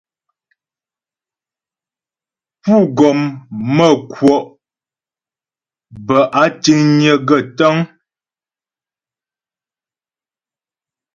[2.63, 3.19] Pú́ gɔm
[3.75, 4.35] mə́ kwɔ'
[6.05, 7.75] bə́ áa tíŋnyə̌ gaə́ tə́ŋ.